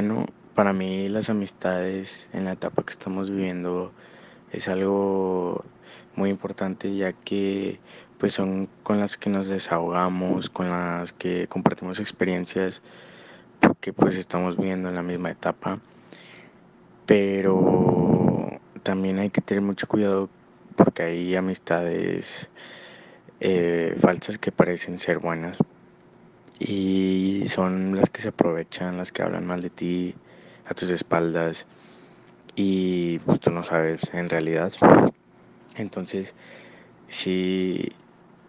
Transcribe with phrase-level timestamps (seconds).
[0.00, 0.24] bueno,
[0.54, 3.92] para mí las amistades en la etapa que estamos viviendo
[4.50, 5.62] es algo
[6.16, 7.80] muy importante ya que
[8.16, 12.80] pues son con las que nos desahogamos, con las que compartimos experiencias
[13.60, 15.80] porque pues estamos viviendo en la misma etapa.
[17.04, 20.30] Pero también hay que tener mucho cuidado
[20.76, 22.48] porque hay amistades
[23.40, 25.58] eh, falsas que parecen ser buenas
[26.60, 30.14] y son las que se aprovechan, las que hablan mal de ti
[30.66, 31.66] a tus espaldas
[32.54, 34.72] y pues tú no sabes en realidad.
[35.76, 36.34] Entonces,
[37.08, 37.92] si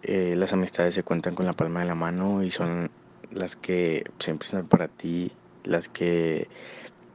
[0.02, 2.90] eh, las amistades se cuentan con la palma de la mano y son
[3.30, 5.32] las que siempre están para ti,
[5.64, 6.48] las que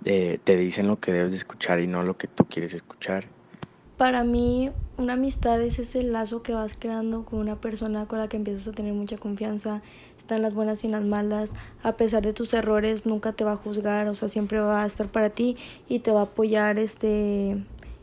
[0.05, 3.25] eh, te dicen lo que debes de escuchar y no lo que tú quieres escuchar.
[3.97, 8.27] Para mí, una amistad es ese lazo que vas creando con una persona con la
[8.27, 9.81] que empiezas a tener mucha confianza,
[10.19, 13.57] están las buenas y las malas, a pesar de tus errores nunca te va a
[13.57, 15.57] juzgar, o sea, siempre va a estar para ti
[15.89, 17.57] y te va a apoyar este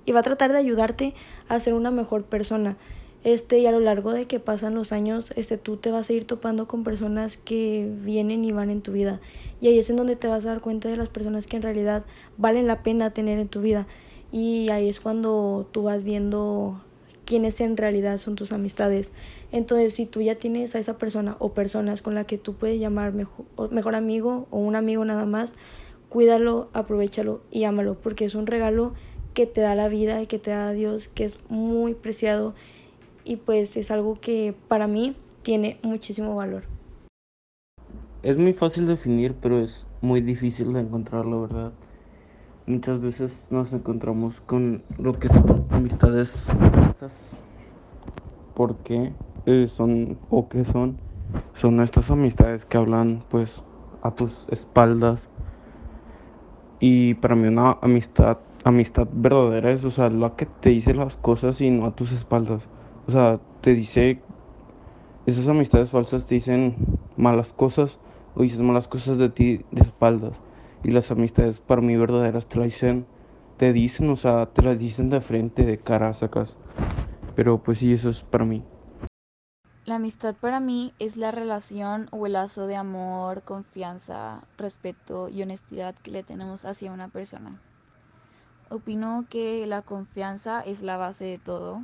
[0.05, 1.15] y va a tratar de ayudarte
[1.49, 2.77] a ser una mejor persona.
[3.23, 6.13] Este, y a lo largo de que pasan los años, este, tú te vas a
[6.13, 9.21] ir topando con personas que vienen y van en tu vida.
[9.63, 11.63] Y ahí es en donde te vas a dar cuenta de las personas que en
[11.63, 12.05] realidad
[12.37, 13.87] valen la pena tener en tu vida.
[14.35, 16.81] Y ahí es cuando tú vas viendo
[17.25, 19.13] quiénes en realidad son tus amistades.
[19.53, 22.81] Entonces, si tú ya tienes a esa persona o personas con la que tú puedes
[22.81, 25.55] llamar mejor, mejor amigo o un amigo nada más,
[26.09, 28.95] cuídalo, aprovechalo y ámalo, porque es un regalo
[29.35, 32.57] que te da la vida y que te da Dios, que es muy preciado
[33.23, 36.65] y pues es algo que para mí tiene muchísimo valor.
[38.25, 41.73] Es muy fácil definir, pero es muy difícil de encontrarlo, ¿verdad?
[42.67, 46.59] Muchas veces nos encontramos con lo que son amistades
[48.55, 49.13] porque
[49.45, 50.97] eh, son o que son
[51.55, 53.63] son estas amistades que hablan pues
[54.03, 55.29] a tus espaldas.
[56.81, 61.17] Y para mí una amistad amistad verdadera es o sea la que te dice las
[61.17, 62.63] cosas y no a tus espaldas.
[63.07, 64.21] O sea te dice
[65.27, 66.77] esas amistades falsas te dicen
[67.17, 67.99] malas cosas
[68.35, 70.33] o dices malas cosas de ti de espaldas
[70.85, 73.07] y las amistades para mí verdaderas te dicen,
[73.57, 76.57] te dicen, o sea, te las dicen de frente, de cara, sacas.
[77.35, 78.63] Pero pues sí, eso es para mí.
[79.87, 85.43] La amistad para mí es la relación o el lazo de amor, confianza, respeto y
[85.43, 87.59] honestidad que le tenemos hacia una persona.
[88.71, 91.83] Opino que la confianza es la base de todo,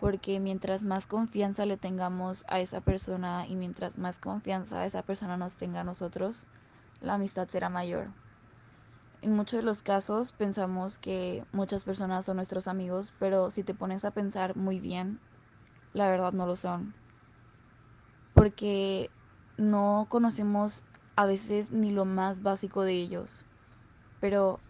[0.00, 5.36] porque mientras más confianza le tengamos a esa persona y mientras más confianza esa persona
[5.36, 6.46] nos tenga a nosotros,
[7.00, 8.08] la amistad será mayor.
[9.22, 13.72] En muchos de los casos pensamos que muchas personas son nuestros amigos, pero si te
[13.74, 15.18] pones a pensar muy bien,
[15.92, 16.94] la verdad no lo son.
[18.34, 19.10] Porque
[19.56, 20.84] no conocemos
[21.16, 23.46] a veces ni lo más básico de ellos.
[24.20, 24.62] Pero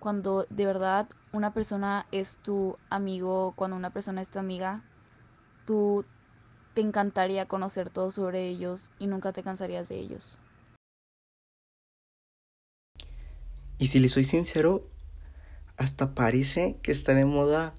[0.00, 4.84] cuando de verdad una persona es tu amigo, cuando una persona es tu amiga,
[5.66, 6.06] tú
[6.74, 10.40] te encantaría conocer todo sobre ellos y nunca te cansarías de ellos.
[13.78, 14.84] Y si le soy sincero,
[15.76, 17.74] hasta parece que está de moda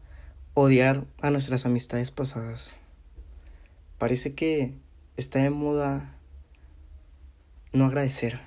[0.54, 2.74] odiar a nuestras amistades pasadas.
[3.98, 4.74] Parece que
[5.18, 6.16] está de moda
[7.74, 8.40] no agradecer.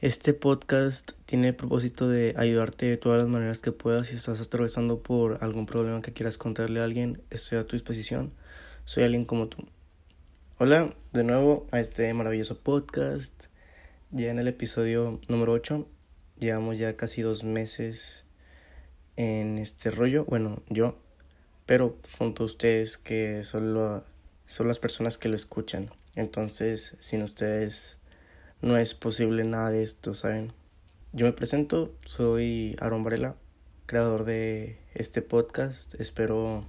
[0.00, 4.06] Este podcast tiene el propósito de ayudarte de todas las maneras que puedas.
[4.06, 8.32] Si estás atravesando por algún problema que quieras contarle a alguien, estoy a tu disposición.
[8.86, 9.66] Soy alguien como tú.
[10.56, 13.46] Hola, de nuevo a este maravilloso podcast.
[14.10, 15.86] Ya en el episodio número 8
[16.38, 18.24] Llevamos ya casi dos meses
[19.16, 20.24] en este rollo.
[20.24, 20.96] Bueno, yo,
[21.66, 24.04] pero junto a ustedes que son,
[24.46, 25.90] son las personas que lo escuchan.
[26.14, 27.98] Entonces, sin ustedes
[28.62, 30.52] no es posible nada de esto, ¿saben?
[31.12, 33.34] Yo me presento, soy Aaron Varela,
[33.86, 36.00] creador de este podcast.
[36.00, 36.64] Espero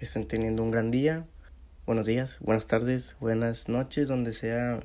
[0.00, 1.26] estén teniendo un gran día.
[1.86, 4.80] Buenos días, buenas tardes, buenas noches, donde sea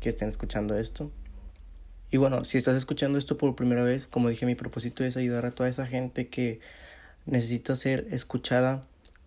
[0.00, 1.10] que estén escuchando esto.
[2.14, 5.46] Y bueno, si estás escuchando esto por primera vez, como dije, mi propósito es ayudar
[5.46, 6.60] a toda esa gente que
[7.26, 8.82] necesita ser escuchada,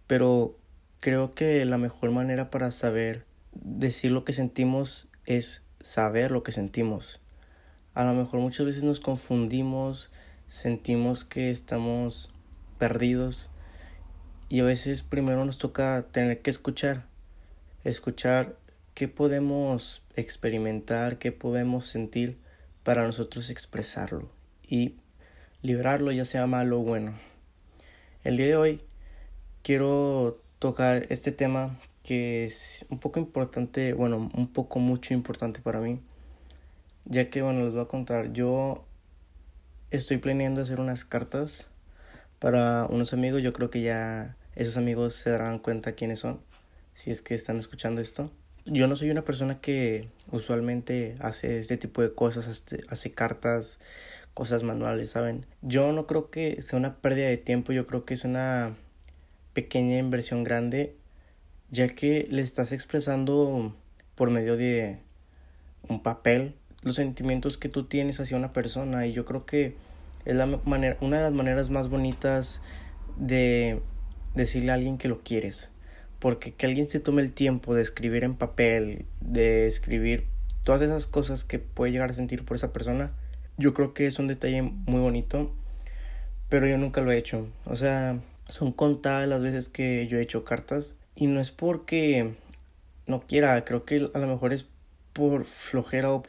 [0.07, 0.57] pero
[1.01, 6.54] creo que la mejor manera para saber decir lo que sentimos es saber lo que
[6.54, 7.19] sentimos.
[7.94, 10.10] A lo mejor muchas veces nos confundimos,
[10.48, 12.31] sentimos que estamos
[12.78, 13.50] perdidos
[14.48, 17.06] y a veces primero nos toca tener que escuchar,
[17.83, 18.56] escuchar
[18.94, 22.47] qué podemos experimentar, qué podemos sentir
[22.88, 24.30] para nosotros expresarlo
[24.66, 24.95] y
[25.62, 27.16] librarlo ya sea malo o bueno.
[28.24, 28.81] El día de hoy
[29.62, 35.81] quiero tocar este tema que es un poco importante, bueno, un poco mucho importante para
[35.81, 36.00] mí,
[37.04, 38.86] ya que, bueno, les voy a contar, yo
[39.92, 41.68] estoy planeando hacer unas cartas
[42.40, 43.44] para unos amigos.
[43.44, 46.40] Yo creo que ya esos amigos se darán cuenta quiénes son,
[46.94, 48.31] si es que están escuchando esto.
[48.69, 53.80] Yo no soy una persona que usualmente hace este tipo de cosas, hace, hace cartas,
[54.34, 55.46] cosas manuales, ¿saben?
[55.62, 58.75] Yo no creo que sea una pérdida de tiempo, yo creo que es una
[59.54, 60.96] pequeña inversión grande,
[61.72, 63.74] ya que le estás expresando
[64.16, 65.00] por medio de
[65.88, 69.75] un papel los sentimientos que tú tienes hacia una persona y yo creo que
[70.25, 72.62] es la manera, una de las maneras más bonitas
[73.16, 73.81] de
[74.36, 75.72] decirle a alguien que lo quieres.
[76.28, 80.26] Porque que alguien se tome el tiempo de escribir en papel, de escribir
[80.66, 83.14] todas esas cosas que puede llegar a sentir por esa persona,
[83.56, 85.56] yo creo que es un detalle muy bonito,
[86.50, 87.48] pero yo nunca lo he hecho.
[87.64, 88.20] O sea,
[88.50, 92.34] son contadas las veces que yo he hecho cartas y no es porque
[93.06, 94.66] no quiera, creo que a lo mejor es
[95.14, 96.24] por flojera o,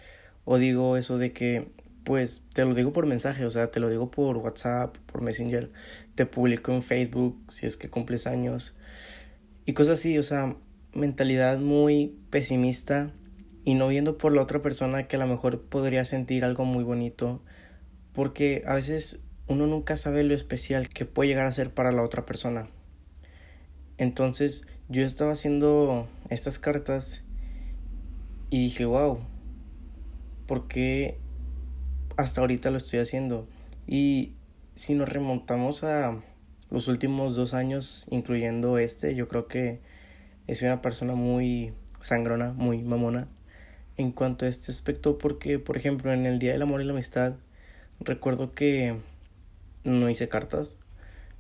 [0.45, 1.73] o digo eso de que
[2.05, 5.73] pues te lo digo por mensaje, o sea, te lo digo por WhatsApp, por Messenger,
[6.15, 8.77] te publico en Facebook si es que cumples años
[9.69, 10.57] y cosas así, o sea,
[10.95, 13.13] mentalidad muy pesimista
[13.65, 16.85] y no viendo por la otra persona que a lo mejor podría sentir algo muy
[16.85, 17.43] bonito,
[18.15, 22.03] porque a veces uno nunca sabe lo especial que puede llegar a ser para la
[22.03, 22.71] otra persona.
[23.99, 27.23] Entonces yo estaba haciendo estas cartas
[28.49, 29.19] y dije, wow,
[30.47, 31.19] ¿por qué
[32.17, 33.47] hasta ahorita lo estoy haciendo.
[33.87, 34.33] Y
[34.77, 36.23] si nos remontamos a
[36.71, 39.81] los últimos dos años, incluyendo este, yo creo que
[40.47, 43.29] es una persona muy sangrona, muy mamona
[43.97, 46.93] en cuanto a este aspecto, porque, por ejemplo, en el Día del Amor y la
[46.93, 47.35] Amistad,
[48.01, 48.97] recuerdo que
[49.85, 50.77] no hice cartas.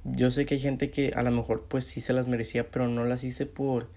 [0.04, 2.88] Yo sé que hay gente que a lo mejor pues sí se las merecía, pero
[2.88, 3.90] no las hice por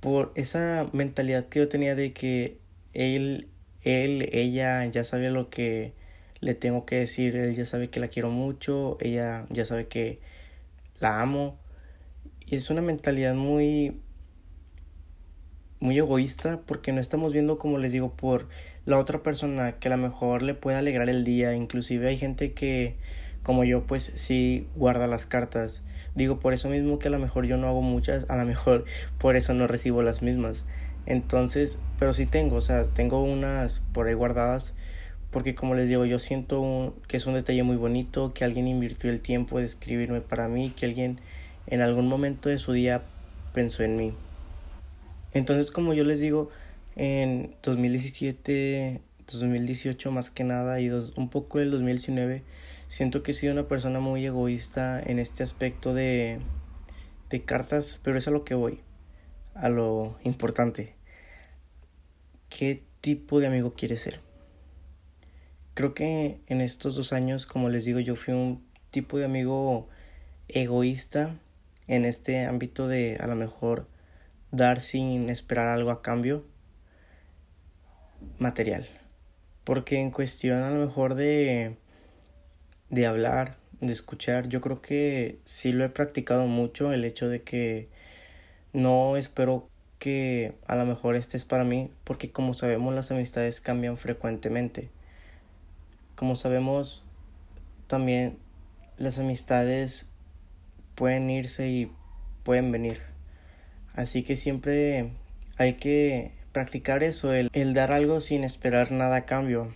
[0.00, 2.58] por esa mentalidad que yo tenía de que
[2.92, 3.48] él
[3.82, 5.92] él, ella ya sabe lo que
[6.40, 10.20] le tengo que decir, él ya sabe que la quiero mucho, ella ya sabe que
[11.00, 11.58] la amo.
[12.46, 14.00] Y es una mentalidad muy
[15.80, 18.48] muy egoísta porque no estamos viendo como les digo por
[18.86, 22.54] la otra persona que a lo mejor le puede alegrar el día, inclusive hay gente
[22.54, 22.96] que
[23.42, 25.82] como yo pues sí guarda las cartas.
[26.14, 28.86] Digo por eso mismo que a lo mejor yo no hago muchas, a lo mejor
[29.18, 30.64] por eso no recibo las mismas.
[31.06, 34.74] Entonces, pero sí tengo, o sea, tengo unas por ahí guardadas,
[35.34, 39.10] porque como les digo, yo siento que es un detalle muy bonito, que alguien invirtió
[39.10, 41.18] el tiempo de escribirme para mí, que alguien
[41.66, 43.02] en algún momento de su día
[43.52, 44.12] pensó en mí.
[45.32, 46.50] Entonces, como yo les digo,
[46.94, 52.44] en 2017, 2018 más que nada y un poco el 2019,
[52.86, 56.38] siento que he sido una persona muy egoísta en este aspecto de,
[57.28, 58.78] de cartas, pero es a lo que voy
[59.54, 60.94] a lo importante.
[62.48, 64.33] ¿Qué tipo de amigo quieres ser?
[65.74, 69.88] Creo que en estos dos años, como les digo, yo fui un tipo de amigo
[70.46, 71.34] egoísta
[71.88, 73.88] en este ámbito de a lo mejor
[74.52, 76.44] dar sin esperar algo a cambio
[78.38, 78.86] material.
[79.64, 81.76] Porque en cuestión a lo mejor de,
[82.90, 87.42] de hablar, de escuchar, yo creo que sí lo he practicado mucho el hecho de
[87.42, 87.88] que
[88.72, 89.68] no espero
[89.98, 94.90] que a lo mejor este es para mí, porque como sabemos las amistades cambian frecuentemente.
[96.14, 97.04] Como sabemos,
[97.86, 98.38] también
[98.96, 100.06] las amistades
[100.94, 101.90] pueden irse y
[102.42, 103.00] pueden venir.
[103.94, 105.10] Así que siempre
[105.56, 109.72] hay que practicar eso, el, el dar algo sin esperar nada a cambio.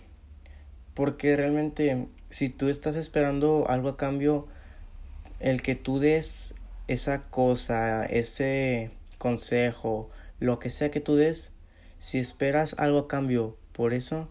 [0.93, 4.47] Porque realmente si tú estás esperando algo a cambio,
[5.39, 6.53] el que tú des
[6.87, 11.51] esa cosa, ese consejo, lo que sea que tú des,
[11.99, 14.29] si esperas algo a cambio por eso,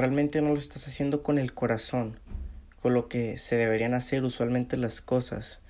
[0.00, 2.18] realmente no lo estás haciendo con el corazón,
[2.82, 5.60] con lo que se deberían hacer usualmente las cosas.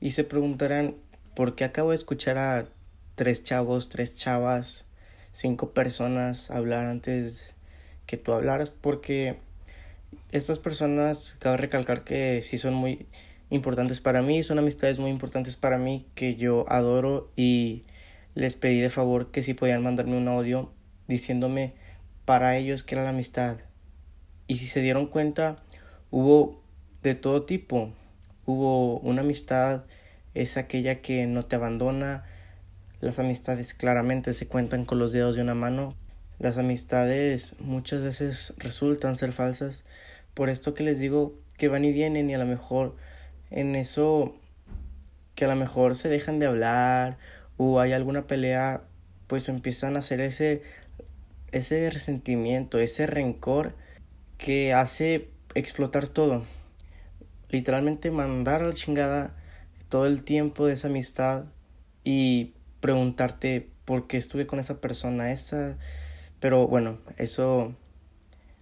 [0.00, 0.94] Y se preguntarán,
[1.34, 2.66] ¿por qué acabo de escuchar a
[3.14, 4.86] tres chavos, tres chavas,
[5.32, 7.54] cinco personas hablar antes
[8.06, 8.70] que tú hablaras?
[8.70, 9.36] Porque
[10.32, 13.06] estas personas, cabe recalcar que sí son muy
[13.50, 17.84] importantes para mí, son amistades muy importantes para mí que yo adoro y
[18.34, 20.72] les pedí de favor que si podían mandarme un audio
[21.06, 21.74] diciéndome
[22.24, 23.65] para ellos que era la amistad.
[24.48, 25.56] Y si se dieron cuenta,
[26.10, 26.60] hubo
[27.02, 27.92] de todo tipo.
[28.44, 29.84] Hubo una amistad,
[30.34, 32.24] es aquella que no te abandona.
[33.00, 35.94] Las amistades claramente se cuentan con los dedos de una mano.
[36.38, 39.84] Las amistades muchas veces resultan ser falsas.
[40.34, 42.94] Por esto que les digo que van y vienen y a lo mejor
[43.50, 44.34] en eso
[45.34, 47.18] que a lo mejor se dejan de hablar
[47.56, 48.82] o hay alguna pelea,
[49.26, 50.62] pues empiezan a hacer ese,
[51.52, 53.74] ese resentimiento, ese rencor
[54.38, 56.44] que hace explotar todo.
[57.48, 59.34] Literalmente mandar a la chingada
[59.88, 61.44] todo el tiempo de esa amistad
[62.04, 65.76] y preguntarte por qué estuve con esa persona, esa...
[66.40, 67.74] Pero bueno, eso...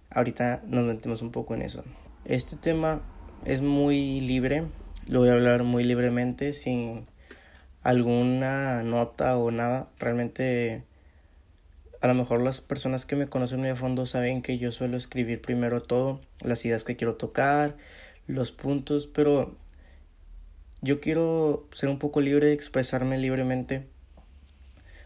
[0.09, 1.83] Ahorita nos metemos un poco en eso.
[2.23, 3.01] Este tema
[3.43, 4.63] es muy libre,
[5.07, 7.05] lo voy a hablar muy libremente, sin
[7.83, 9.89] alguna nota o nada.
[9.99, 10.83] Realmente,
[12.05, 14.95] a lo mejor las personas que me conocen muy a fondo saben que yo suelo
[14.95, 17.77] escribir primero todo, las ideas que quiero tocar,
[18.27, 19.55] los puntos, pero
[20.83, 23.87] yo quiero ser un poco libre de expresarme libremente.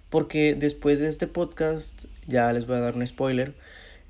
[0.10, 3.56] Porque después de este podcast, ya les voy a dar un spoiler,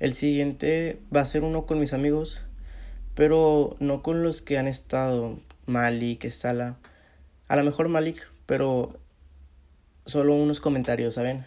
[0.00, 2.42] el siguiente va a ser uno con mis amigos,
[3.14, 6.76] pero no con los que han estado, Malik, Estala,
[7.46, 8.98] a lo mejor Malik, pero
[10.06, 11.46] solo unos comentarios, ¿saben?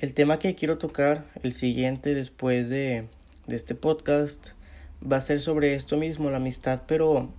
[0.00, 3.04] El tema que quiero tocar, el siguiente después de,
[3.46, 4.52] de este podcast,
[5.00, 7.34] va a ser sobre esto mismo, la amistad, pero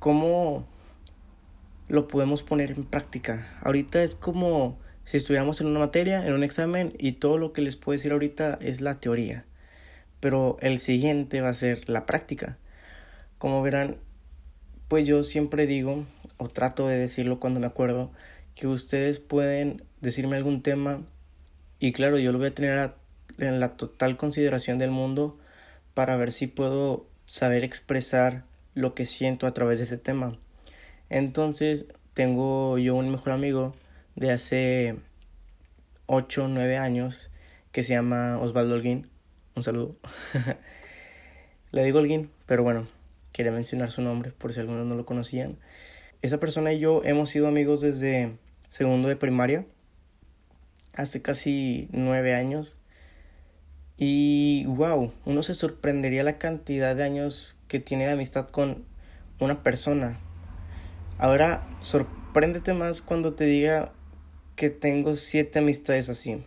[0.00, 0.66] cómo
[1.86, 3.56] lo podemos poner en práctica.
[3.62, 7.62] Ahorita es como si estuviéramos en una materia, en un examen, y todo lo que
[7.62, 9.44] les puedo decir ahorita es la teoría.
[10.18, 12.58] Pero el siguiente va a ser la práctica.
[13.38, 13.98] Como verán,
[14.88, 16.04] pues yo siempre digo,
[16.36, 18.10] o trato de decirlo cuando me acuerdo,
[18.56, 21.04] que ustedes pueden decirme algún tema
[21.78, 22.92] y claro, yo lo voy a tener
[23.38, 25.38] en la total consideración del mundo
[25.94, 30.38] para ver si puedo saber expresar lo que siento a través de ese tema.
[31.08, 33.74] Entonces, tengo yo un mejor amigo
[34.14, 34.96] de hace
[36.06, 37.30] 8 o 9 años
[37.72, 39.08] que se llama Osvaldo Holguín.
[39.54, 39.96] Un saludo.
[41.72, 42.88] Le digo Holguín, pero bueno,
[43.32, 45.58] quería mencionar su nombre por si algunos no lo conocían.
[46.22, 48.32] Esa persona y yo hemos sido amigos desde
[48.68, 49.66] segundo de primaria,
[50.96, 52.78] hace casi nueve años.
[53.96, 58.84] Y wow, uno se sorprendería la cantidad de años que tiene de amistad con
[59.40, 60.18] una persona.
[61.18, 63.92] Ahora, sorpréndete más cuando te diga
[64.54, 66.44] que tengo siete amistades así.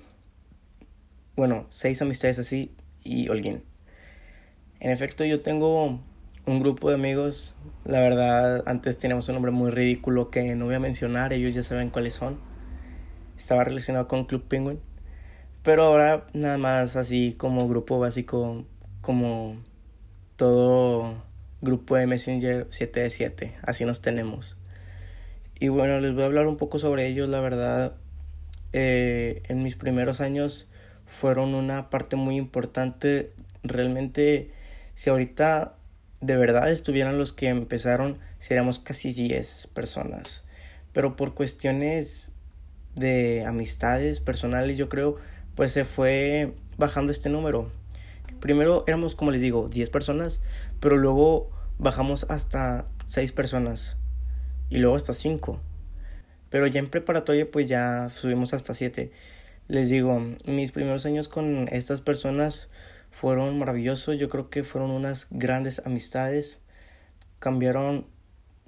[1.35, 3.63] Bueno, seis amistades así y Holguín.
[4.79, 5.99] En efecto, yo tengo
[6.45, 7.55] un grupo de amigos.
[7.85, 11.63] La verdad, antes teníamos un nombre muy ridículo que no voy a mencionar, ellos ya
[11.63, 12.48] saben cuáles son.
[13.39, 14.81] Estaba relacionado con Club Penguin.
[15.63, 18.65] Pero ahora nada más así como grupo básico,
[18.99, 19.55] como
[20.35, 21.23] todo
[21.61, 23.55] grupo de Messenger 7 de 7.
[23.63, 24.57] Así nos tenemos.
[25.57, 27.29] Y bueno, les voy a hablar un poco sobre ellos.
[27.29, 27.95] La verdad,
[28.73, 30.69] eh, en mis primeros años
[31.05, 33.31] fueron una parte muy importante.
[33.63, 34.51] Realmente,
[34.95, 35.77] si ahorita
[36.19, 40.45] de verdad estuvieran los que empezaron, seríamos casi 10 personas.
[40.91, 42.33] Pero por cuestiones
[42.95, 45.17] de amistades personales, yo creo,
[45.55, 47.71] pues se fue bajando este número.
[48.39, 50.41] Primero éramos, como les digo, 10 personas,
[50.79, 53.97] pero luego bajamos hasta 6 personas
[54.69, 55.59] y luego hasta 5.
[56.49, 59.11] Pero ya en preparatoria pues ya subimos hasta 7.
[59.67, 62.69] Les digo, mis primeros años con estas personas
[63.11, 64.17] fueron maravillosos.
[64.17, 66.61] Yo creo que fueron unas grandes amistades.
[67.39, 68.07] Cambiaron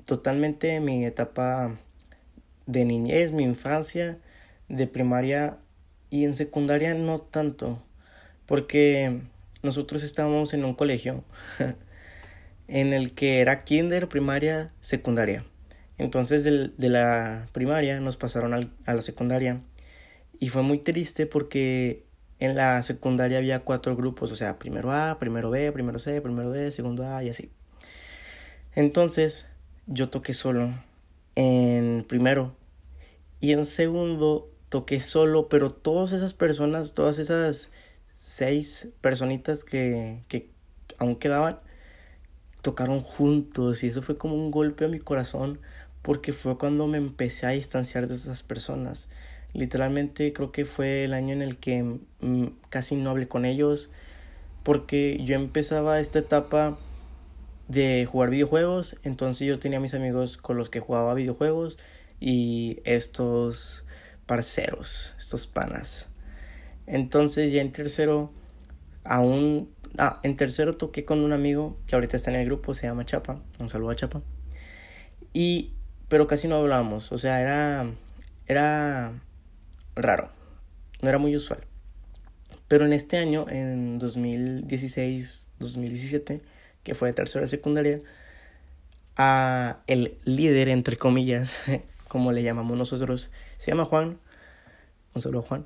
[0.06, 1.80] totalmente mi etapa
[2.72, 4.20] de niñez, mi infancia,
[4.70, 5.58] de primaria
[6.10, 7.84] y en secundaria no tanto.
[8.46, 9.22] Porque
[9.64, 11.24] nosotros estábamos en un colegio
[12.68, 15.46] en el que era kinder, primaria, secundaria.
[15.98, 19.62] Entonces de, la primaria nos pasaron a la secundaria
[20.40, 22.06] y fue muy triste porque
[22.40, 26.52] en la secundaria había cuatro grupos, o sea, primero A, primero B, primero C, primero
[26.52, 27.52] D, segundo A y así.
[28.74, 29.46] Entonces
[29.86, 30.74] yo toqué solo
[31.36, 32.56] en primero
[33.42, 37.72] y en segundo toqué solo, pero todas esas personas, todas esas
[38.16, 40.52] seis personitas que, que
[41.00, 41.60] aún quedaban,
[42.62, 45.60] tocaron juntos y eso fue como un golpe a mi corazón
[46.04, 49.10] porque fue cuando me empecé a distanciar de esas personas.
[49.54, 53.90] Literalmente creo que fue el año en el que mm, casi no hablé con ellos
[54.64, 56.78] porque yo empezaba esta etapa
[57.68, 61.78] de jugar videojuegos, entonces yo tenía mis amigos con los que jugaba videojuegos
[62.22, 63.84] y estos
[64.26, 66.08] parceros, estos panas.
[66.88, 68.32] Entonces ya en tercero,
[69.04, 72.88] aún, ah, en tercero toqué con un amigo que ahorita está en el grupo, se
[72.88, 74.22] llama Chapa, un saludo a Chapa.
[75.34, 75.74] Y
[76.08, 77.92] pero casi no hablábamos, o sea, era,
[78.46, 79.20] era
[79.96, 80.30] raro,
[81.02, 81.66] no era muy usual.
[82.68, 86.42] Pero en este año, en 2016-2017,
[86.84, 88.00] que fue de tercera secundaria,
[89.16, 91.64] a el líder, entre comillas,
[92.12, 94.18] como le llamamos nosotros, se llama Juan,
[95.16, 95.66] un saludo Juan.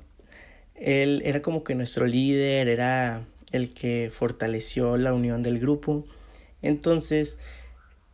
[0.76, 6.04] Él era como que nuestro líder, era el que fortaleció la unión del grupo
[6.62, 7.40] Entonces,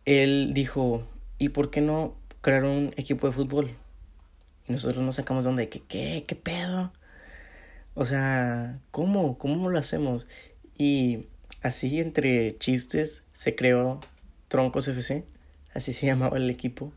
[0.07, 3.77] él dijo, ¿y por qué no crear un equipo de fútbol?
[4.67, 6.91] Y nosotros nos sacamos de onda, ¿qué, qué, qué pedo?
[7.93, 9.37] O sea, ¿cómo?
[9.37, 10.27] ¿Cómo lo hacemos?
[10.79, 11.27] Y
[11.61, 14.01] así entre chistes se creó
[14.49, 15.27] Troncos FC,
[15.75, 16.95] así se llamaba el equipo.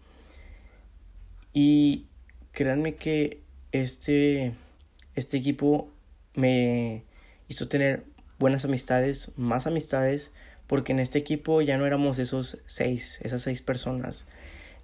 [1.57, 2.07] Y
[2.51, 4.53] créanme que este,
[5.15, 5.89] este equipo
[6.33, 7.05] me
[7.47, 8.03] hizo tener
[8.37, 10.33] buenas amistades, más amistades,
[10.67, 14.25] porque en este equipo ya no éramos esos seis, esas seis personas.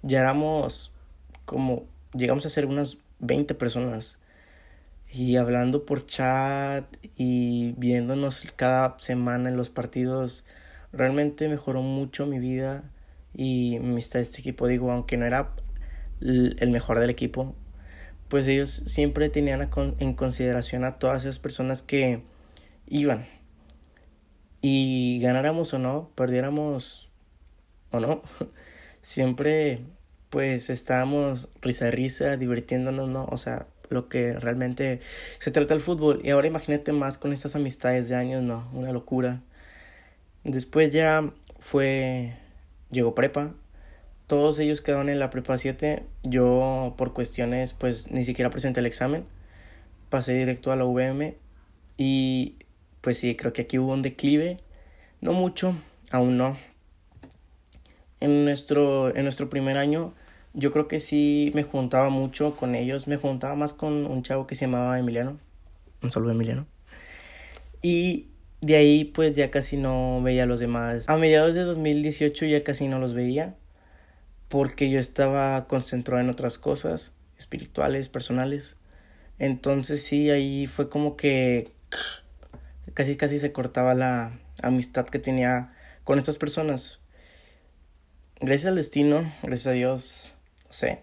[0.00, 0.96] Ya éramos
[1.44, 4.18] como, llegamos a ser unas 20 personas.
[5.12, 6.86] Y hablando por chat
[7.18, 10.46] y viéndonos cada semana en los partidos,
[10.90, 12.90] realmente mejoró mucho mi vida
[13.34, 14.66] y mi amistad de este equipo.
[14.68, 15.54] Digo, aunque no era
[16.58, 17.54] el mejor del equipo,
[18.28, 22.22] pues ellos siempre tenían en consideración a todas esas personas que
[22.86, 23.26] iban.
[24.62, 27.10] Y ganáramos o no, perdiéramos
[27.90, 28.22] o no,
[29.02, 29.80] siempre
[30.30, 33.26] pues estábamos risa risa, divirtiéndonos, ¿no?
[33.26, 35.00] O sea, lo que realmente
[35.38, 36.20] se trata el fútbol.
[36.24, 38.66] Y ahora imagínate más con estas amistades de años, ¿no?
[38.72, 39.42] Una locura.
[40.44, 42.34] Después ya fue,
[42.90, 43.52] llegó prepa.
[44.32, 46.04] Todos ellos quedaron en la prepa 7.
[46.22, 49.26] Yo por cuestiones pues ni siquiera presenté el examen.
[50.08, 51.34] Pasé directo a la UVM.
[51.98, 52.56] Y
[53.02, 54.56] pues sí, creo que aquí hubo un declive.
[55.20, 55.76] No mucho,
[56.10, 56.56] aún no.
[58.20, 60.14] En nuestro, en nuestro primer año
[60.54, 63.08] yo creo que sí me juntaba mucho con ellos.
[63.08, 65.38] Me juntaba más con un chavo que se llamaba Emiliano.
[66.02, 66.66] Un saludo Emiliano.
[67.82, 68.28] Y
[68.62, 71.06] de ahí pues ya casi no veía a los demás.
[71.10, 73.56] A mediados de 2018 ya casi no los veía
[74.52, 78.76] porque yo estaba concentrado en otras cosas espirituales, personales.
[79.38, 81.72] Entonces sí, ahí fue como que
[82.92, 85.72] casi casi se cortaba la amistad que tenía
[86.04, 87.00] con estas personas.
[88.40, 90.34] Gracias al destino, gracias a Dios,
[90.66, 91.02] no sé.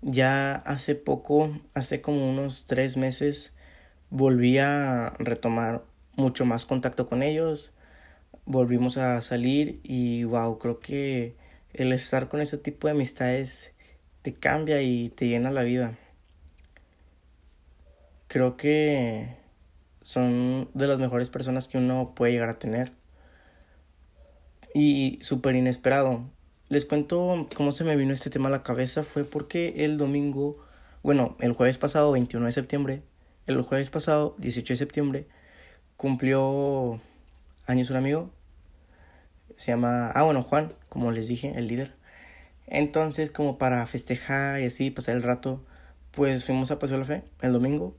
[0.00, 3.52] Ya hace poco, hace como unos tres meses,
[4.08, 5.84] volví a retomar
[6.16, 7.74] mucho más contacto con ellos.
[8.46, 11.43] Volvimos a salir y wow, creo que
[11.74, 13.72] el estar con ese tipo de amistades
[14.22, 15.98] te cambia y te llena la vida.
[18.28, 19.36] Creo que
[20.02, 22.92] son de las mejores personas que uno puede llegar a tener.
[24.72, 26.30] Y súper inesperado.
[26.68, 29.02] Les cuento cómo se me vino este tema a la cabeza.
[29.02, 30.64] Fue porque el domingo,
[31.02, 33.02] bueno, el jueves pasado, 21 de septiembre,
[33.46, 35.28] el jueves pasado, 18 de septiembre,
[35.96, 37.00] cumplió
[37.66, 38.30] años un amigo.
[39.56, 41.94] Se llama, ah, bueno, Juan, como les dije, el líder.
[42.66, 45.64] Entonces, como para festejar y así, pasar el rato,
[46.10, 47.96] pues fuimos a Paseo la Fe el domingo.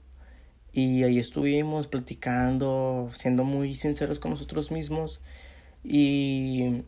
[0.71, 5.21] Y ahí estuvimos platicando, siendo muy sinceros con nosotros mismos.
[5.83, 6.83] Y,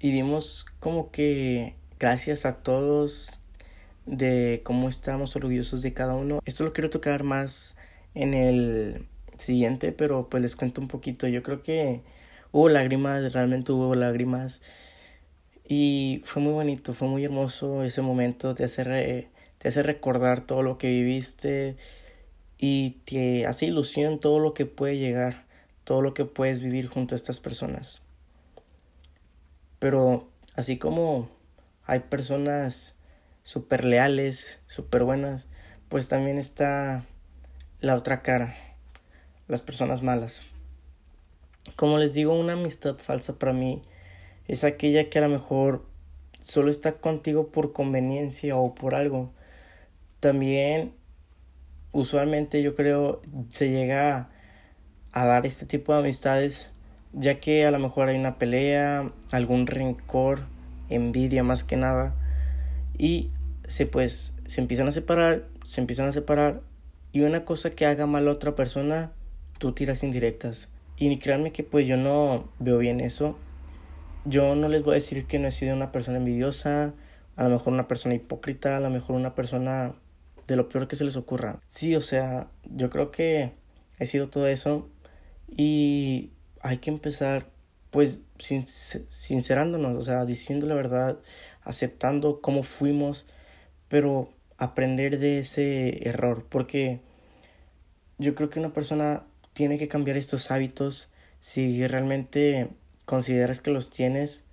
[0.00, 3.32] y dimos como que gracias a todos
[4.04, 6.40] de cómo estamos orgullosos de cada uno.
[6.44, 7.76] Esto lo quiero tocar más
[8.14, 9.06] en el
[9.36, 11.26] siguiente, pero pues les cuento un poquito.
[11.28, 12.02] Yo creo que
[12.52, 14.62] hubo lágrimas, realmente hubo lágrimas.
[15.68, 19.28] Y fue muy bonito, fue muy hermoso ese momento, te hace,
[19.58, 21.76] te hace recordar todo lo que viviste
[22.58, 25.44] y te hace ilusión todo lo que puede llegar,
[25.84, 28.02] todo lo que puedes vivir junto a estas personas.
[29.78, 31.28] Pero así como
[31.84, 32.94] hay personas
[33.42, 35.48] súper leales, súper buenas,
[35.88, 37.04] pues también está
[37.80, 38.56] la otra cara
[39.48, 40.42] las personas malas.
[41.74, 43.82] Como les digo, una amistad falsa para mí
[44.46, 45.84] es aquella que a lo mejor
[46.40, 49.32] solo está contigo por conveniencia o por algo.
[50.20, 50.94] También,
[51.92, 54.30] usualmente yo creo, se llega
[55.12, 56.72] a dar este tipo de amistades
[57.12, 60.44] ya que a lo mejor hay una pelea, algún rencor,
[60.88, 62.14] envidia más que nada
[62.98, 63.30] y
[63.66, 66.60] se pues se empiezan a separar, se empiezan a separar
[67.12, 69.12] y una cosa que haga mal a otra persona
[69.58, 70.68] tú tiras indirectas.
[70.98, 73.38] Y créanme que pues yo no veo bien eso.
[74.24, 76.94] Yo no les voy a decir que no he sido una persona envidiosa,
[77.36, 79.94] a lo mejor una persona hipócrita, a lo mejor una persona
[80.48, 81.60] de lo peor que se les ocurra.
[81.66, 83.52] Sí, o sea, yo creo que
[83.98, 84.88] he sido todo eso
[85.48, 86.30] y
[86.60, 87.50] hay que empezar
[87.90, 91.18] pues sin, sincerándonos, o sea, diciendo la verdad,
[91.62, 93.26] aceptando cómo fuimos,
[93.88, 97.00] pero aprender de ese error, porque
[98.18, 99.24] yo creo que una persona
[99.56, 101.08] tiene que cambiar estos hábitos.
[101.40, 102.68] Si realmente
[103.06, 104.44] consideras que los tienes,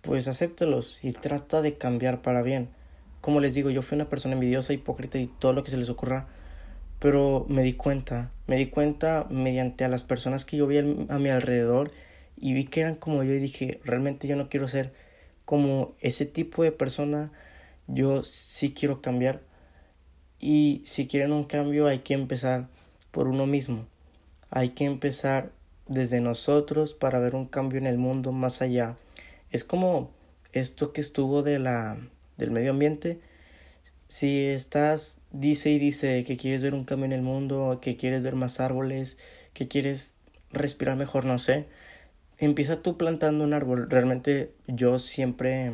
[0.00, 2.68] pues acéptalos y trata de cambiar para bien.
[3.20, 5.90] Como les digo, yo fui una persona envidiosa, hipócrita y todo lo que se les
[5.90, 6.28] ocurra,
[7.00, 11.18] pero me di cuenta, me di cuenta mediante a las personas que yo vi a
[11.18, 11.90] mi alrededor
[12.36, 14.92] y vi que eran como yo y dije, realmente yo no quiero ser
[15.44, 17.32] como ese tipo de persona,
[17.88, 19.40] yo sí quiero cambiar
[20.38, 22.68] y si quieren un cambio hay que empezar
[23.10, 23.88] por uno mismo,
[24.50, 25.52] hay que empezar
[25.86, 28.96] desde nosotros para ver un cambio en el mundo más allá.
[29.50, 30.10] Es como
[30.52, 31.98] esto que estuvo de la
[32.36, 33.20] del medio ambiente.
[34.06, 38.22] Si estás dice y dice que quieres ver un cambio en el mundo, que quieres
[38.22, 39.18] ver más árboles,
[39.52, 40.16] que quieres
[40.50, 41.66] respirar mejor, no sé,
[42.38, 43.90] empieza tú plantando un árbol.
[43.90, 45.72] Realmente yo siempre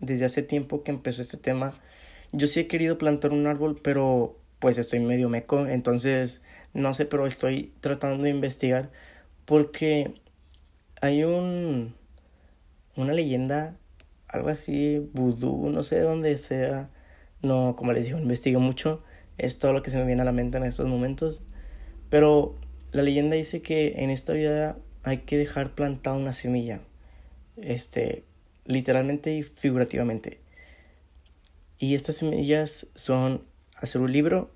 [0.00, 1.74] desde hace tiempo que empezó este tema,
[2.32, 6.42] yo sí he querido plantar un árbol, pero pues estoy medio meco, entonces
[6.74, 8.90] no sé, pero estoy tratando de investigar
[9.44, 10.14] porque
[11.00, 11.94] hay un
[12.96, 13.76] una leyenda
[14.28, 16.90] algo así vudú no sé de dónde sea
[17.42, 19.02] no como les digo investigo mucho
[19.36, 21.42] es todo lo que se me viene a la mente en estos momentos
[22.08, 22.56] pero
[22.92, 26.80] la leyenda dice que en esta vida hay que dejar plantada una semilla
[27.56, 28.24] este
[28.64, 30.40] literalmente y figurativamente.
[31.78, 33.44] Y estas semillas son
[33.76, 34.50] hacer un libro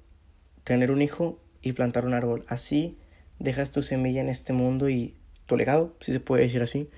[0.64, 2.98] tener un hijo y plantar un árbol así
[3.38, 5.14] dejas tu semilla en este mundo y
[5.46, 6.90] tu legado, si se puede decir así.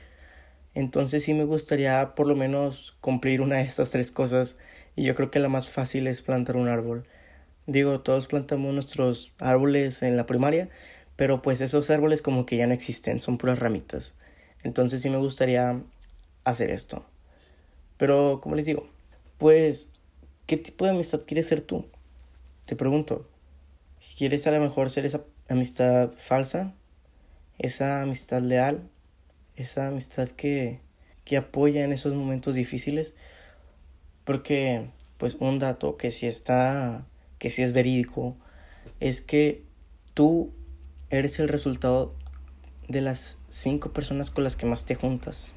[0.74, 4.56] Entonces sí me gustaría por lo menos cumplir una de estas tres cosas
[4.96, 7.06] y yo creo que la más fácil es plantar un árbol.
[7.66, 10.68] Digo, todos plantamos nuestros árboles en la primaria,
[11.16, 14.14] pero pues esos árboles como que ya no existen, son puras ramitas.
[14.62, 15.80] Entonces sí me gustaría
[16.44, 17.04] hacer esto.
[17.96, 18.88] Pero, como les digo,
[19.38, 19.88] pues,
[20.46, 21.86] ¿qué tipo de amistad quieres ser tú?
[22.64, 23.26] Te pregunto,
[24.20, 26.74] ¿quieres a lo mejor ser esa amistad falsa,
[27.58, 28.82] esa amistad leal,
[29.56, 30.82] esa amistad que,
[31.24, 33.16] que apoya en esos momentos difíciles,
[34.24, 37.06] porque pues un dato que si está,
[37.38, 38.36] que si es verídico,
[39.00, 39.64] es que
[40.12, 40.52] tú
[41.08, 42.14] eres el resultado
[42.88, 45.54] de las cinco personas con las que más te juntas.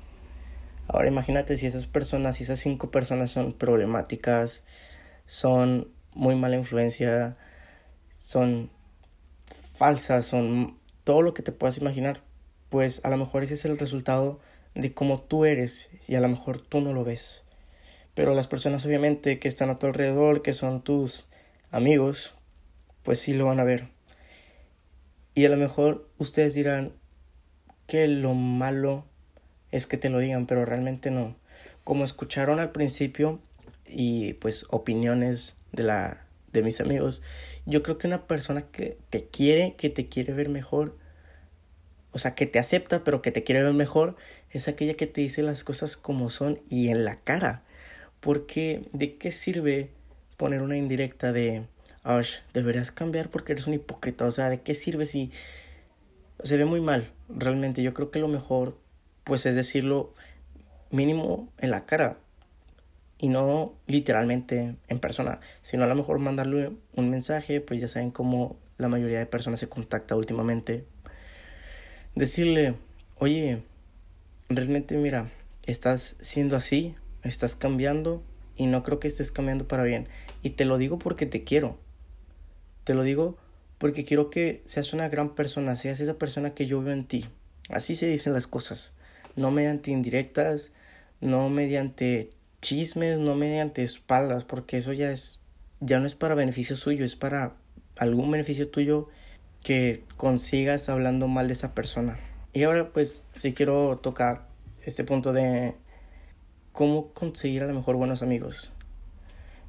[0.87, 4.63] Ahora imagínate si esas personas, si esas cinco personas son problemáticas,
[5.25, 7.35] son muy mala influencia,
[8.23, 8.69] son
[9.77, 12.21] falsas, son todo lo que te puedas imaginar,
[12.69, 14.39] pues a lo mejor ese es el resultado
[14.75, 17.43] de cómo tú eres y a lo mejor tú no lo ves.
[18.13, 21.27] Pero las personas obviamente que están a tu alrededor, que son tus
[21.69, 22.33] amigos,
[23.03, 23.89] pues sí lo van a ver.
[25.35, 26.93] Y a lo mejor ustedes dirán
[27.87, 29.03] que lo malo
[29.69, 31.35] es que te lo digan, pero realmente no.
[31.83, 33.41] Como escucharon al principio
[33.85, 37.21] y pues opiniones de la de mis amigos,
[37.65, 40.95] yo creo que una persona que te quiere, que te quiere ver mejor,
[42.11, 44.15] o sea, que te acepta, pero que te quiere ver mejor,
[44.51, 47.63] es aquella que te dice las cosas como son y en la cara.
[48.19, 49.89] Porque, ¿de qué sirve
[50.37, 51.65] poner una indirecta de,
[52.53, 54.25] deberías cambiar porque eres un hipócrita?
[54.25, 55.31] O sea, ¿de qué sirve si
[56.43, 57.11] se ve muy mal?
[57.29, 58.77] Realmente, yo creo que lo mejor,
[59.23, 60.13] pues, es decirlo
[60.91, 62.19] mínimo en la cara
[63.23, 68.11] y no literalmente en persona, sino a lo mejor mandarle un mensaje, pues ya saben
[68.11, 70.83] cómo la mayoría de personas se contacta últimamente.
[72.15, 72.75] Decirle,
[73.19, 73.63] oye,
[74.49, 75.31] realmente mira,
[75.65, 78.21] estás siendo así, estás cambiando
[78.57, 80.09] y no creo que estés cambiando para bien.
[80.41, 81.77] Y te lo digo porque te quiero.
[82.83, 83.37] Te lo digo
[83.77, 87.29] porque quiero que seas una gran persona, seas esa persona que yo veo en ti.
[87.69, 88.97] Así se dicen las cosas,
[89.37, 90.73] no mediante indirectas,
[91.21, 92.31] no mediante
[92.63, 95.39] chismes, no mediante espaldas, porque eso ya es,
[95.81, 97.57] ya no es para beneficio suyo, es para
[97.97, 99.09] algún beneficio tuyo
[99.61, 102.17] que consigas hablando mal de esa persona.
[102.53, 104.47] Y ahora pues sí quiero tocar
[104.85, 105.75] este punto de
[106.71, 108.71] cómo conseguir a lo mejor buenos amigos.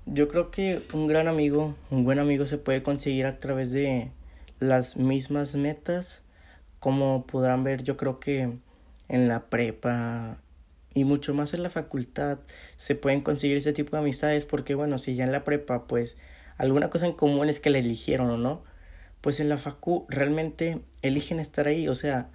[0.07, 4.11] Yo creo que un gran amigo, un buen amigo se puede conseguir a través de
[4.61, 6.23] las mismas metas.
[6.79, 8.53] Como podrán ver, yo creo que
[9.09, 10.39] en la prepa,
[10.95, 12.39] y mucho más en la facultad
[12.77, 16.17] se pueden conseguir este tipo de amistades porque bueno, si ya en la prepa pues
[16.57, 18.63] alguna cosa en común es que la eligieron o no,
[19.21, 22.31] pues en la facu realmente eligen estar ahí, o sea,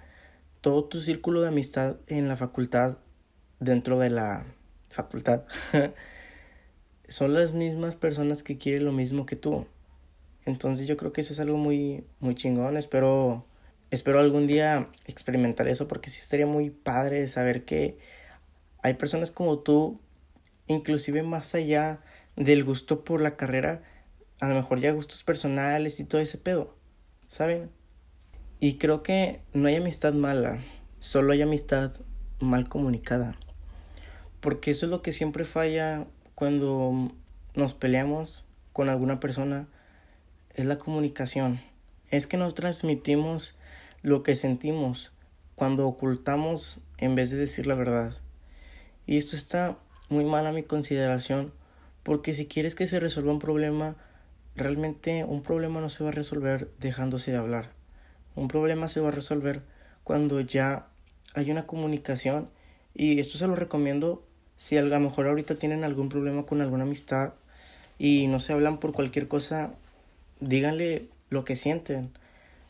[0.60, 2.98] todo tu círculo de amistad en la facultad
[3.60, 4.46] dentro de la
[4.90, 5.44] facultad
[7.08, 9.66] son las mismas personas que quieren lo mismo que tú.
[10.46, 13.46] Entonces yo creo que eso es algo muy muy chingón, espero
[13.90, 17.98] espero algún día experimentar eso porque sí estaría muy padre saber que
[18.82, 20.00] hay personas como tú,
[20.66, 22.00] inclusive más allá
[22.36, 23.82] del gusto por la carrera,
[24.40, 26.74] a lo mejor ya gustos personales y todo ese pedo,
[27.28, 27.70] ¿saben?
[28.58, 30.62] Y creo que no hay amistad mala,
[30.98, 31.92] solo hay amistad
[32.40, 33.36] mal comunicada.
[34.40, 37.12] Porque eso es lo que siempre falla cuando
[37.54, 39.68] nos peleamos con alguna persona,
[40.54, 41.60] es la comunicación.
[42.10, 43.54] Es que nos transmitimos
[44.02, 45.12] lo que sentimos
[45.54, 48.14] cuando ocultamos en vez de decir la verdad.
[49.10, 49.76] Y esto está
[50.08, 51.52] muy mal a mi consideración,
[52.04, 53.96] porque si quieres que se resuelva un problema,
[54.54, 57.70] realmente un problema no se va a resolver dejándose de hablar.
[58.36, 59.62] Un problema se va a resolver
[60.04, 60.86] cuando ya
[61.34, 62.50] hay una comunicación
[62.94, 64.24] y esto se lo recomiendo
[64.56, 67.32] si a lo mejor ahorita tienen algún problema con alguna amistad
[67.98, 69.74] y no se hablan por cualquier cosa,
[70.38, 72.12] díganle lo que sienten.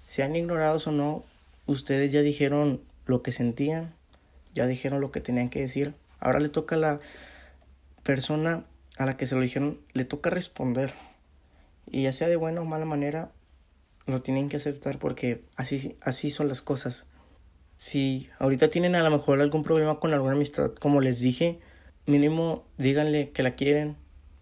[0.09, 1.22] Sean ignorados o no,
[1.66, 3.92] ustedes ya dijeron lo que sentían,
[4.55, 5.99] ya dijeron lo que tenían que decir.
[6.20, 7.00] Ahora le toca a la
[8.02, 8.64] persona
[8.96, 10.92] a la que se lo dijeron, le toca responder.
[11.90, 13.33] Y ya sea de buena o mala manera,
[14.06, 17.06] lo tienen que aceptar porque así, así son las cosas.
[17.76, 21.61] Si ahorita tienen a lo mejor algún problema con alguna amistad, como les dije,
[22.06, 23.96] mínimo díganle que la quieren,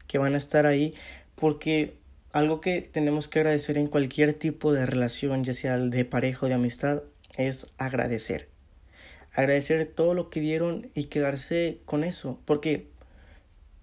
[0.08, 0.94] que van a estar ahí,
[1.36, 1.96] porque
[2.32, 6.48] algo que tenemos que agradecer en cualquier tipo de relación, ya sea de pareja o
[6.48, 7.02] de amistad,
[7.36, 8.48] es agradecer.
[9.38, 12.88] Agradecer todo lo que dieron y quedarse con eso, porque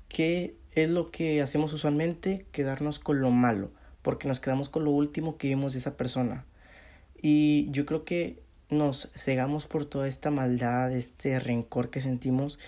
[0.09, 2.45] ¿qué es lo que hacemos usualmente?
[2.51, 6.43] Quedarnos con lo malo, porque nos quedamos con lo último que vimos de esa persona.
[7.21, 12.59] Y yo creo que nos cegamos por toda esta maldad, este rencor que sentimos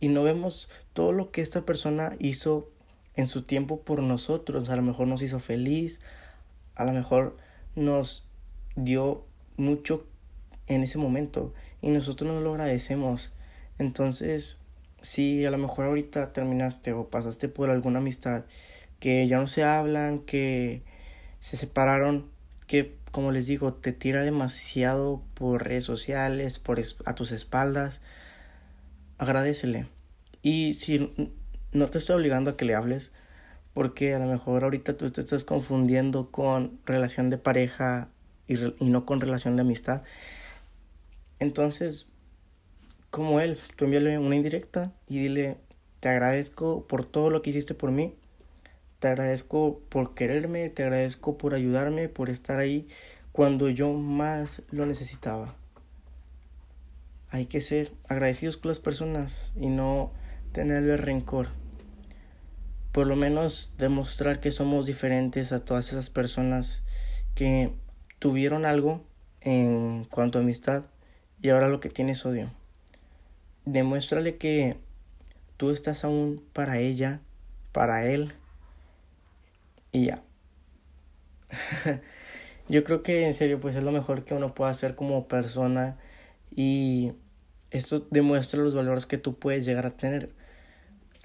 [0.00, 2.72] y no vemos todo lo que esta persona hizo
[3.14, 4.68] en su tiempo por nosotros.
[4.68, 6.00] A lo mejor nos hizo feliz,
[6.74, 7.36] a lo mejor
[7.76, 8.26] nos
[8.74, 9.24] dio
[9.56, 10.08] mucho
[10.74, 13.32] en ese momento y nosotros no lo agradecemos.
[13.78, 14.58] Entonces,
[15.00, 18.44] si a lo mejor ahorita terminaste o pasaste por alguna amistad
[19.00, 20.82] que ya no se hablan, que
[21.40, 22.30] se separaron,
[22.66, 28.00] que como les digo, te tira demasiado por redes sociales, por a tus espaldas,
[29.18, 29.86] agradecele.
[30.40, 31.12] Y si
[31.72, 33.12] no te estoy obligando a que le hables,
[33.74, 38.08] porque a lo mejor ahorita tú te estás confundiendo con relación de pareja
[38.46, 40.02] y, y no con relación de amistad.
[41.42, 42.06] Entonces,
[43.10, 45.56] como él, tú envíale una indirecta y dile,
[46.00, 48.14] te agradezco por todo lo que hiciste por mí,
[49.00, 52.88] te agradezco por quererme, te agradezco por ayudarme, por estar ahí
[53.32, 55.56] cuando yo más lo necesitaba.
[57.30, 60.12] Hay que ser agradecidos con las personas y no
[60.52, 61.48] tenerle rencor
[62.92, 66.82] por lo menos demostrar que somos diferentes a todas esas personas
[67.34, 67.72] que
[68.18, 69.02] tuvieron algo
[69.40, 70.84] en cuanto a amistad
[71.42, 72.50] y ahora lo que tienes es odio.
[73.66, 74.76] Demuéstrale que
[75.58, 77.20] tú estás aún para ella,
[77.72, 78.32] para él
[79.92, 80.22] y ya.
[82.68, 85.98] Yo creo que en serio pues es lo mejor que uno puede hacer como persona
[86.50, 87.12] y
[87.70, 90.30] esto demuestra los valores que tú puedes llegar a tener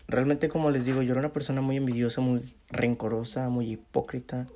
[0.10, 4.48] Realmente, como les digo, yo era una persona muy envidiosa, muy rencorosa, muy hipócrita,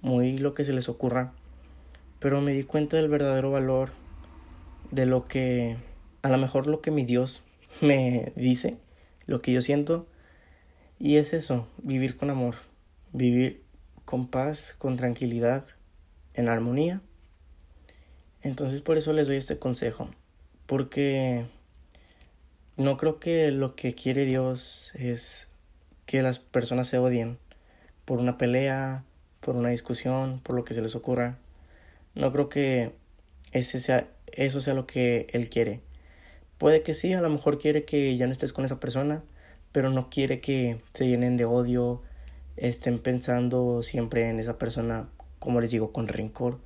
[0.00, 1.32] muy lo que se les ocurra.
[2.18, 3.90] Pero me di cuenta del verdadero valor
[4.94, 5.76] de lo que,
[6.22, 7.42] a lo mejor lo que mi Dios
[7.80, 8.76] me dice,
[9.26, 10.06] lo que yo siento.
[10.98, 12.56] Y es eso, vivir con amor,
[13.12, 13.62] vivir
[14.04, 15.64] con paz, con tranquilidad,
[16.34, 17.00] en armonía.
[18.42, 20.08] Entonces por eso les doy este consejo,
[20.66, 21.46] porque
[22.76, 25.48] no creo que lo que quiere Dios es
[26.06, 27.38] que las personas se odien
[28.04, 29.04] por una pelea,
[29.40, 31.38] por una discusión, por lo que se les ocurra.
[32.14, 32.92] No creo que
[33.52, 35.80] ese sea, eso sea lo que Él quiere.
[36.58, 39.22] Puede que sí, a lo mejor quiere que ya no estés con esa persona,
[39.72, 42.02] pero no quiere que se llenen de odio,
[42.56, 46.60] estén pensando siempre en esa persona, como les digo, con rencor.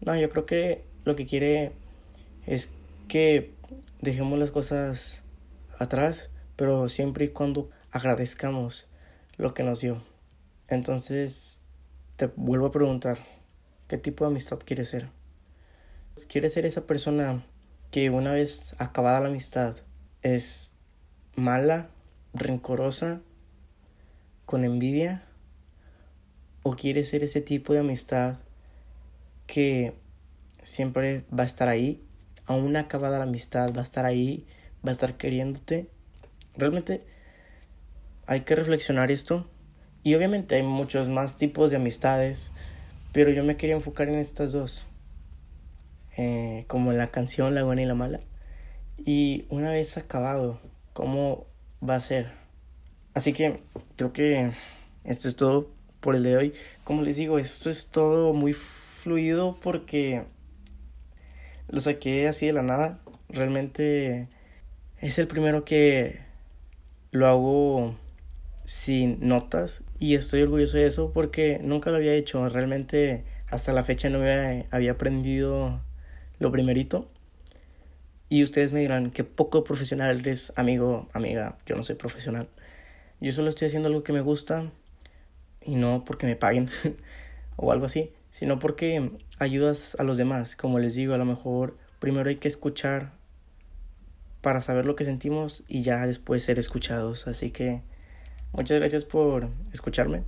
[0.00, 1.72] No, yo creo que lo que quiere
[2.46, 2.74] es
[3.08, 3.54] que
[4.00, 5.22] dejemos las cosas
[5.78, 8.86] atrás, pero siempre y cuando agradezcamos
[9.36, 10.02] lo que nos dio.
[10.68, 11.62] Entonces,
[12.16, 13.18] te vuelvo a preguntar,
[13.88, 15.08] ¿qué tipo de amistad quieres ser?
[16.28, 17.44] ¿Quieres ser esa persona
[17.90, 19.76] que una vez acabada la amistad
[20.22, 20.72] es
[21.36, 21.90] mala,
[22.32, 23.20] rencorosa,
[24.46, 25.24] con envidia?
[26.62, 28.38] ¿O quieres ser ese tipo de amistad
[29.46, 29.94] que
[30.62, 32.02] siempre va a estar ahí?
[32.46, 34.46] Aún acabada la amistad, va a estar ahí
[34.84, 35.88] va a estar queriéndote.
[36.56, 37.02] Realmente
[38.26, 39.48] hay que reflexionar esto.
[40.02, 42.50] Y obviamente hay muchos más tipos de amistades,
[43.12, 44.84] pero yo me quería enfocar en estas dos.
[46.16, 48.20] Eh, como la canción La buena y la mala.
[48.98, 50.60] Y una vez acabado,
[50.92, 51.46] ¿cómo
[51.86, 52.32] va a ser?
[53.14, 53.60] Así que
[53.96, 54.52] creo que
[55.04, 55.70] esto es todo
[56.00, 56.54] por el de hoy.
[56.84, 60.24] Como les digo, esto es todo muy fluido porque
[61.68, 63.00] lo saqué así de la nada.
[63.28, 64.28] Realmente
[65.00, 66.20] es el primero que
[67.10, 67.96] lo hago
[68.64, 72.48] sin notas y estoy orgulloso de eso porque nunca lo había hecho.
[72.48, 75.80] Realmente hasta la fecha no había, aprendido
[76.42, 77.08] lo primerito.
[78.28, 82.48] Y ustedes me dirán, qué poco profesional eres, amigo, amiga, yo no soy profesional.
[83.20, 84.70] Yo solo estoy haciendo algo que me gusta
[85.60, 86.70] y no porque me paguen
[87.56, 90.56] o algo así, sino porque ayudas a los demás.
[90.56, 93.12] Como les digo, a lo mejor primero hay que escuchar
[94.40, 97.28] para saber lo que sentimos y ya después ser escuchados.
[97.28, 97.82] Así que
[98.52, 100.24] muchas gracias por escucharme,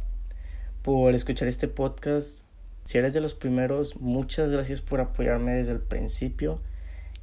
[0.83, 2.45] por escuchar este podcast.
[2.85, 6.61] Si eres de los primeros, muchas gracias por apoyarme desde el principio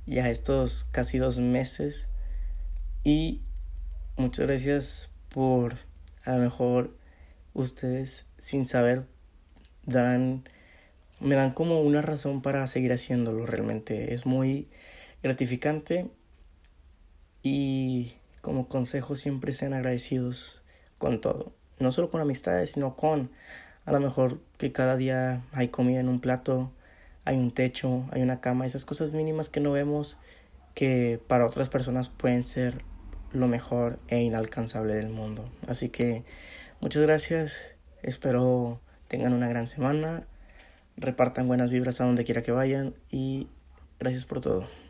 [0.08, 2.10] y a estos casi dos meses.
[3.04, 3.41] Y
[4.17, 5.78] muchas gracias por
[6.24, 6.95] a lo mejor
[7.54, 9.06] ustedes sin saber
[9.86, 10.43] dan
[11.19, 14.69] me dan como una razón para seguir haciéndolo realmente es muy
[15.24, 16.10] gratificante
[17.43, 20.63] y como consejo siempre sean agradecidos
[20.97, 23.32] con todo no solo con amistades sino con
[23.86, 26.72] a lo mejor que cada día hay comida en un plato
[27.26, 30.17] hay un techo hay una cama esas cosas mínimas que no vemos
[30.74, 32.84] que para otras personas pueden ser
[33.34, 35.50] lo mejor e inalcanzable del mundo.
[35.67, 36.24] Así que
[36.80, 37.62] muchas gracias.
[38.04, 40.24] Espero tengan una gran semana.
[40.98, 43.48] Repartan buenas vibras a donde quiera que vayan y
[44.00, 44.81] gracias por todo.